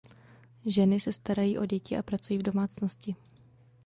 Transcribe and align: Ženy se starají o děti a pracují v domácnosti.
Ženy 0.65 0.99
se 0.99 1.11
starají 1.13 1.57
o 1.57 1.65
děti 1.65 1.97
a 1.97 2.03
pracují 2.03 2.39
v 2.39 2.43
domácnosti. 2.43 3.15